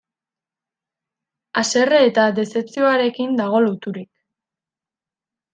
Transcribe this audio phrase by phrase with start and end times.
[1.61, 4.11] Haserre eta dezepzioarekin dago loturik.